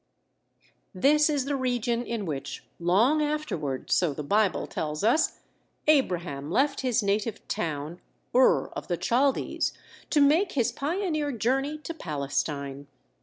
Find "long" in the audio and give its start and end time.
2.79-3.21